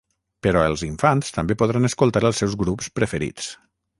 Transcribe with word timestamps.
Però 0.45 0.61
els 0.69 0.83
infants 0.87 1.29
també 1.35 1.57
podran 1.59 1.85
escoltar 1.91 2.25
els 2.31 2.43
seus 2.43 2.57
grups 2.65 2.91
preferits. 3.01 3.55